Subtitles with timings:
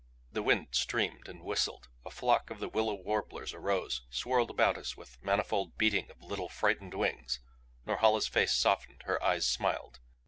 [0.31, 1.87] The wind streamed and whistled.
[2.03, 6.49] A flock of the willow warblers arose, sworled about us with manifold beating of little
[6.49, 7.39] frightened wings.
[7.85, 9.99] Norhala's face softened, her eyes smiled.